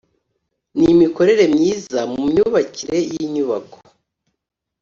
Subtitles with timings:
[0.77, 3.77] N imikorere myiza mu myubakire y inyubako